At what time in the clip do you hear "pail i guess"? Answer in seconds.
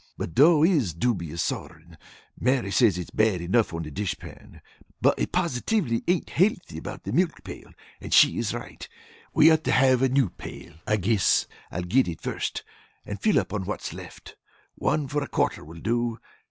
10.31-11.45